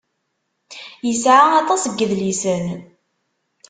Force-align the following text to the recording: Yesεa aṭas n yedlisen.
Yesεa 1.07 1.43
aṭas 1.61 1.83
n 1.87 1.93
yedlisen. 1.97 2.65